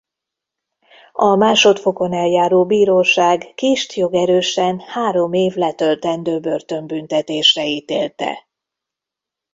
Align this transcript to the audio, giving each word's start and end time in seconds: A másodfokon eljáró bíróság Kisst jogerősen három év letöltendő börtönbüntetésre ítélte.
A 1.11 1.35
másodfokon 1.35 2.13
eljáró 2.13 2.65
bíróság 2.65 3.51
Kisst 3.55 3.93
jogerősen 3.93 4.79
három 4.79 5.33
év 5.33 5.53
letöltendő 5.55 6.39
börtönbüntetésre 6.39 7.67
ítélte. 7.67 8.47